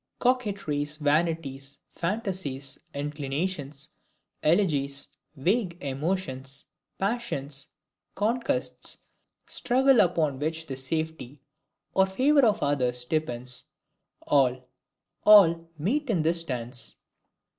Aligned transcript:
Coquetries, 0.19 0.97
vanities, 0.97 1.77
fantasies, 1.91 2.79
inclinations, 2.91 3.89
elegies, 4.41 5.09
vague 5.35 5.77
emotions, 5.79 6.65
passions, 6.97 7.67
conquests, 8.15 8.97
struggles 9.45 9.99
upon 9.99 10.39
which 10.39 10.65
the 10.65 10.75
safety 10.75 11.39
or 11.93 12.07
favor 12.07 12.43
of 12.43 12.63
others 12.63 13.05
depends, 13.05 13.65
all 14.25 14.67
all, 15.23 15.69
meet 15.77 16.09
in 16.09 16.23
this 16.23 16.43
dance. 16.45 16.95